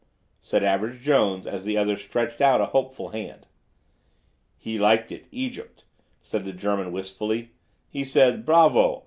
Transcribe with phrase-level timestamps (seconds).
[0.41, 3.45] said Average Jones, as the other stretched out a hopeful hand.
[4.57, 5.83] "He liked it—Egypt,"
[6.23, 7.51] said the German wistfully.
[7.87, 8.99] "He said: 'Bravo!